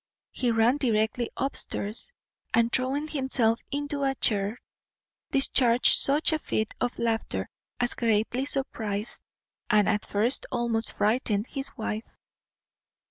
He 0.31 0.49
ran 0.49 0.77
directly 0.77 1.29
up 1.37 1.55
stairs, 1.55 2.11
and, 2.55 2.71
throwing 2.73 3.07
himself 3.07 3.59
into 3.69 4.01
a 4.03 4.15
chair, 4.15 4.57
discharged 5.29 5.95
such 5.99 6.33
a 6.33 6.39
fit 6.39 6.73
of 6.81 6.97
laughter 6.97 7.51
as 7.79 7.93
greatly 7.93 8.45
surprized, 8.45 9.21
and 9.69 9.87
at 9.87 10.03
first 10.07 10.47
almost 10.51 10.91
frightened, 10.93 11.45
his 11.45 11.69
wife. 11.77 12.17